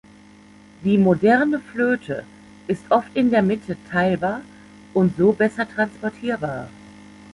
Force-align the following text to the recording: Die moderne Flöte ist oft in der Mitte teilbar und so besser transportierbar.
Die 0.83 0.97
moderne 0.97 1.59
Flöte 1.59 2.25
ist 2.65 2.83
oft 2.89 3.15
in 3.15 3.29
der 3.29 3.43
Mitte 3.43 3.77
teilbar 3.91 4.41
und 4.95 5.15
so 5.15 5.31
besser 5.31 5.69
transportierbar. 5.69 6.69